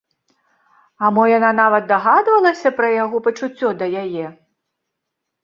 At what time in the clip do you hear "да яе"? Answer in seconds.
3.83-4.27